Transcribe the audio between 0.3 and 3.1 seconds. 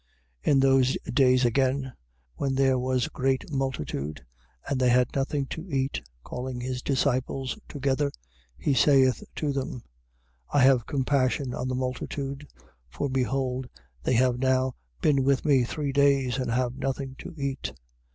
8:1. In those days again, when there was